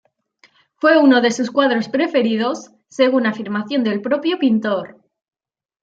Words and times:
Fue 0.77 0.97
uno 0.97 1.21
de 1.21 1.29
sus 1.29 1.51
cuadros 1.51 1.87
preferidos, 1.87 2.71
según 2.87 3.27
afirmación 3.27 3.83
del 3.83 4.01
propio 4.01 4.39
pintor. 4.39 4.99